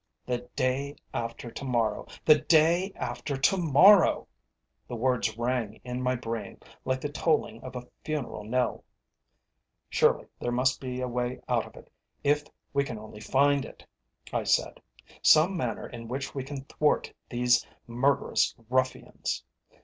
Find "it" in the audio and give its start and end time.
11.75-11.91, 13.63-13.85